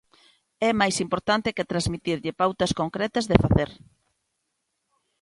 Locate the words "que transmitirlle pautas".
1.55-2.71